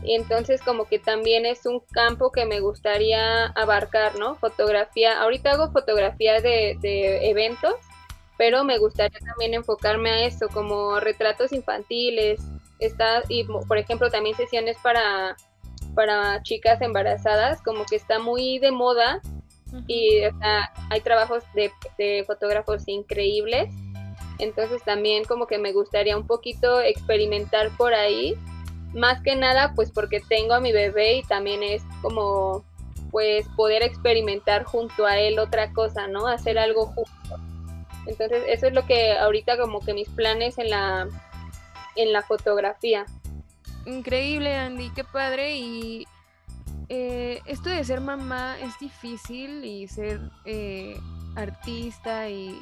[0.04, 4.36] Y entonces como que también es un campo que me gustaría abarcar, ¿no?
[4.36, 6.78] Fotografía, ahorita hago fotografía de,
[7.28, 7.74] eventos,
[8.38, 12.40] pero me gustaría también enfocarme a eso, como retratos infantiles,
[12.78, 15.36] está, y por ejemplo también sesiones para,
[15.96, 19.20] para chicas embarazadas, como que está muy de moda
[19.86, 20.22] y
[20.90, 23.72] hay trabajos de, fotógrafos increíbles.
[24.38, 28.36] Entonces también como que me gustaría un poquito experimentar por ahí.
[28.94, 32.64] Más que nada pues porque tengo a mi bebé y también es como
[33.10, 36.26] pues poder experimentar junto a él otra cosa, ¿no?
[36.26, 37.10] Hacer algo junto.
[38.06, 41.08] Entonces eso es lo que ahorita como que mis planes en la,
[41.96, 43.04] en la fotografía.
[43.86, 46.06] Increíble Andy, qué padre y
[46.92, 50.98] eh, esto de ser mamá es difícil y ser eh,
[51.36, 52.60] artista y,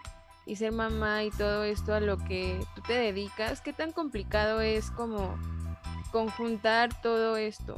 [0.55, 4.91] ser mamá y todo esto a lo que tú te dedicas, ¿qué tan complicado es
[4.91, 5.39] como
[6.13, 7.75] conjuntar todo esto?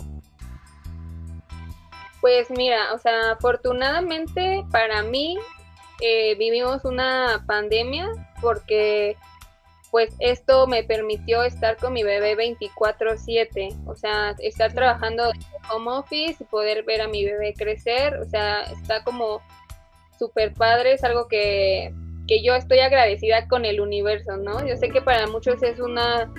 [2.20, 5.38] Pues mira, o sea, afortunadamente para mí
[6.00, 8.08] eh, vivimos una pandemia
[8.40, 9.16] porque
[9.90, 15.90] pues esto me permitió estar con mi bebé 24/7, o sea, estar trabajando en home
[15.90, 19.42] office y poder ver a mi bebé crecer, o sea, está como
[20.18, 21.92] súper padre, es algo que,
[22.28, 24.64] que, yo estoy agradecida con el universo, ¿no?
[24.66, 26.32] Yo sé que para muchos es una,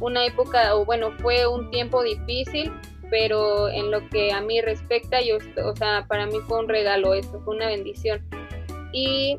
[0.00, 2.72] una época, o bueno, fue un tiempo difícil,
[3.10, 7.14] pero en lo que a mí respecta, yo, o sea, para mí fue un regalo
[7.14, 8.22] esto, fue una bendición.
[8.92, 9.38] Y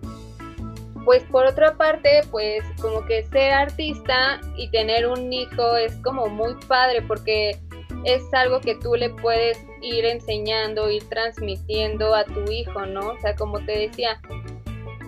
[1.05, 6.27] pues por otra parte, pues como que ser artista y tener un hijo es como
[6.27, 7.57] muy padre porque
[8.05, 13.09] es algo que tú le puedes ir enseñando, ir transmitiendo a tu hijo, ¿no?
[13.11, 14.21] O sea, como te decía,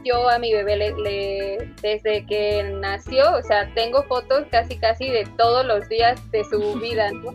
[0.04, 5.26] yo a mi bebé le, desde que nació, o sea, tengo fotos casi casi de
[5.38, 7.34] todos los días de su vida, ¿no?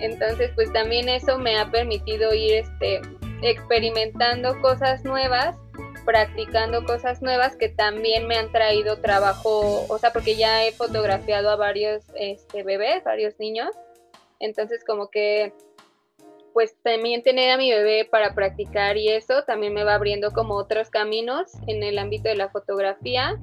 [0.00, 3.00] Entonces, pues también eso me ha permitido ir este
[3.42, 5.56] experimentando cosas nuevas,
[6.04, 11.50] practicando cosas nuevas que también me han traído trabajo, o sea, porque ya he fotografiado
[11.50, 13.74] a varios este, bebés, varios niños,
[14.40, 15.52] entonces como que
[16.52, 20.54] pues también tener a mi bebé para practicar y eso también me va abriendo como
[20.54, 23.36] otros caminos en el ámbito de la fotografía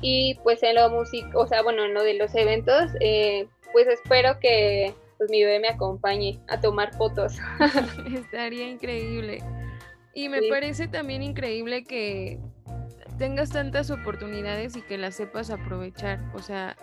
[0.00, 3.86] y pues en lo músico, o sea, bueno, en lo de los eventos, eh, pues
[3.86, 7.34] espero que pues mi bebé me acompañe a tomar fotos.
[8.14, 9.42] Estaría increíble.
[10.18, 12.40] Y me parece también increíble que
[13.18, 16.20] tengas tantas oportunidades y que las sepas aprovechar.
[16.34, 16.76] O sea,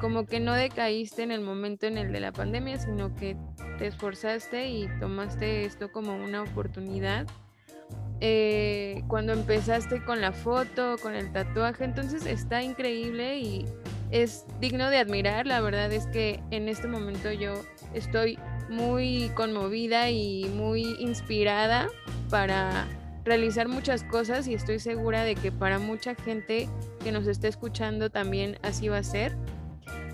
[0.00, 3.36] como que no decaíste en el momento en el de la pandemia, sino que
[3.78, 7.26] te esforzaste y tomaste esto como una oportunidad.
[8.20, 13.66] Eh, cuando empezaste con la foto, con el tatuaje, entonces está increíble y
[14.12, 15.48] es digno de admirar.
[15.48, 17.54] La verdad es que en este momento yo
[17.94, 21.88] estoy muy conmovida y muy inspirada
[22.30, 22.86] para
[23.24, 26.68] realizar muchas cosas y estoy segura de que para mucha gente
[27.02, 29.36] que nos esté escuchando también así va a ser.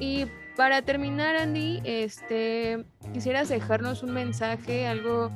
[0.01, 5.31] Y para terminar, Andy, este, quisieras dejarnos un mensaje, algo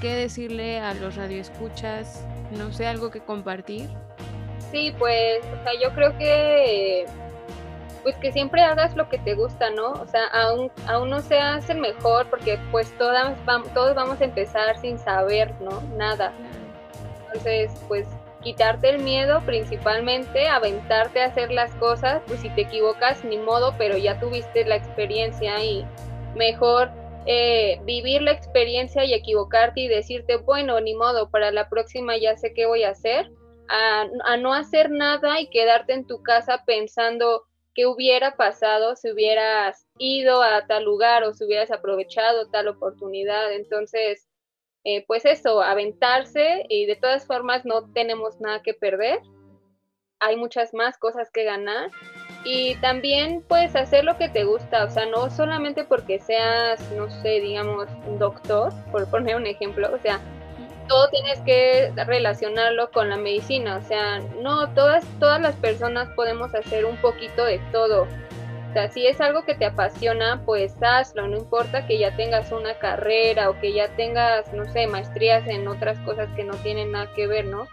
[0.00, 2.24] que decirle a los radioescuchas,
[2.56, 3.88] no sé, algo que compartir.
[4.72, 7.04] Sí, pues, o sea, yo creo que
[8.02, 9.92] pues que siempre hagas lo que te gusta, ¿no?
[9.92, 13.36] O sea, aún, aún no seas el mejor porque pues todas,
[13.74, 15.80] todos vamos a empezar sin saber, ¿no?
[15.96, 16.32] Nada.
[17.26, 18.06] Entonces, pues
[18.42, 23.74] quitarte el miedo principalmente, aventarte a hacer las cosas, pues si te equivocas, ni modo,
[23.76, 25.84] pero ya tuviste la experiencia y
[26.34, 26.90] mejor
[27.26, 32.36] eh, vivir la experiencia y equivocarte y decirte, bueno, ni modo, para la próxima ya
[32.36, 33.30] sé qué voy a hacer,
[33.68, 37.44] a, a no hacer nada y quedarte en tu casa pensando,
[37.80, 43.50] qué hubiera pasado si hubieras ido a tal lugar o si hubieras aprovechado tal oportunidad.
[43.54, 44.28] Entonces,
[44.84, 49.20] eh, pues eso, aventarse y de todas formas no tenemos nada que perder.
[50.18, 51.90] Hay muchas más cosas que ganar
[52.44, 57.08] y también puedes hacer lo que te gusta, o sea, no solamente porque seas, no
[57.22, 60.20] sé, digamos, un doctor, por poner un ejemplo, o sea,
[60.90, 66.52] todo tienes que relacionarlo con la medicina, o sea, no todas todas las personas podemos
[66.52, 68.02] hacer un poquito de todo.
[68.02, 72.50] O sea, si es algo que te apasiona, pues hazlo, no importa que ya tengas
[72.50, 76.90] una carrera o que ya tengas, no sé, maestrías en otras cosas que no tienen
[76.90, 77.68] nada que ver, ¿no?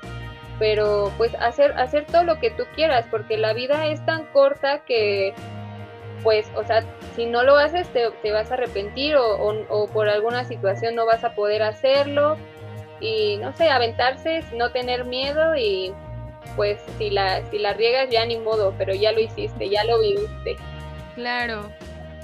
[0.60, 4.86] Pero pues hacer, hacer todo lo que tú quieras, porque la vida es tan corta
[4.86, 5.34] que,
[6.22, 6.84] pues, o sea,
[7.16, 9.38] si no lo haces te, te vas a arrepentir o,
[9.70, 12.38] o por alguna situación no vas a poder hacerlo
[13.00, 15.94] y no sé, aventarse, no tener miedo y
[16.56, 20.00] pues si la, si la riegas ya ni modo, pero ya lo hiciste, ya lo
[20.00, 20.56] viviste.
[21.16, 21.72] Claro.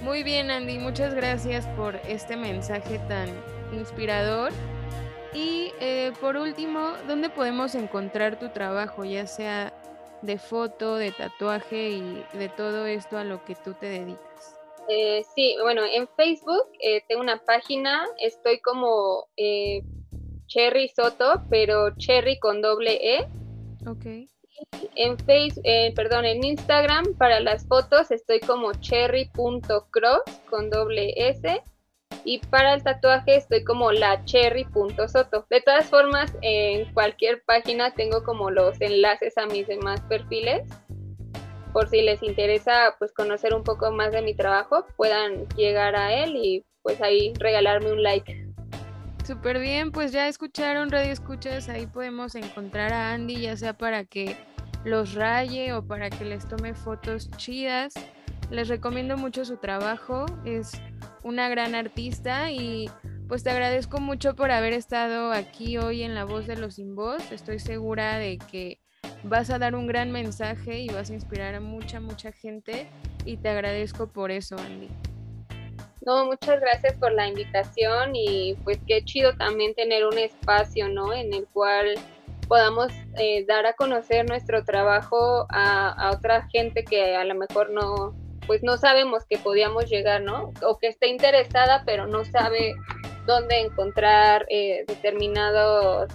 [0.02, 3.30] Muy bien, Andy, muchas gracias por este mensaje tan
[3.72, 4.52] inspirador.
[5.34, 9.74] Y eh, por último, ¿dónde podemos encontrar tu trabajo, ya sea
[10.22, 14.60] de foto, de tatuaje y de todo esto a lo que tú te dedicas?
[14.90, 19.28] Eh, sí, bueno, en Facebook eh, tengo una página, estoy como
[20.54, 23.28] Cherry Soto, pero Cherry con doble E.
[23.88, 24.06] Ok.
[24.96, 31.64] En Facebook, eh, perdón, en Instagram para las fotos estoy como cherry.cross con doble S.
[32.24, 35.48] Y para el tatuaje estoy como la cherry.soto.
[35.50, 40.70] De todas formas, en cualquier página tengo como los enlaces a mis demás perfiles.
[41.74, 46.14] Por si les interesa pues conocer un poco más de mi trabajo, puedan llegar a
[46.14, 48.43] él y pues ahí regalarme un like.
[49.24, 54.04] Súper bien, pues ya escucharon Radio Escuchas, ahí podemos encontrar a Andy, ya sea para
[54.04, 54.36] que
[54.84, 57.94] los raye o para que les tome fotos chidas.
[58.50, 60.74] Les recomiendo mucho su trabajo, es
[61.24, 62.90] una gran artista y
[63.30, 66.94] pues te agradezco mucho por haber estado aquí hoy en La Voz de los Sin
[66.94, 67.32] Voz.
[67.32, 68.82] Estoy segura de que
[69.24, 72.88] vas a dar un gran mensaje y vas a inspirar a mucha, mucha gente
[73.24, 74.90] y te agradezco por eso, Andy.
[76.06, 81.14] No, muchas gracias por la invitación y pues qué chido también tener un espacio, ¿no?
[81.14, 81.96] En el cual
[82.50, 88.14] podamos eh, dar a conocer nuestro trabajo a, otra gente que a lo mejor no,
[88.46, 90.52] pues no sabemos que podíamos llegar, ¿no?
[90.62, 92.76] O que esté interesada pero no sabe
[93.26, 96.12] dónde encontrar eh, determinados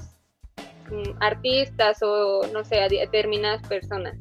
[0.90, 4.18] mm, artistas o no sé, determinadas personas.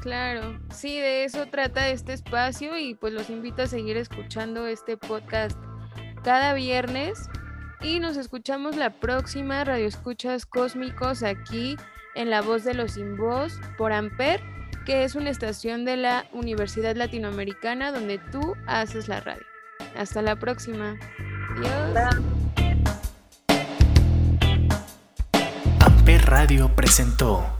[0.00, 4.96] Claro, sí, de eso trata este espacio y pues los invito a seguir escuchando este
[4.96, 5.58] podcast
[6.24, 7.28] cada viernes
[7.82, 11.76] y nos escuchamos la próxima Radio Escuchas Cósmicos aquí
[12.14, 14.40] en La Voz de los Sin Voz por Amper,
[14.86, 19.44] que es una estación de la Universidad Latinoamericana donde tú haces la radio.
[19.96, 20.96] Hasta la próxima.
[21.56, 22.40] Adiós.
[26.30, 27.59] Radio presentó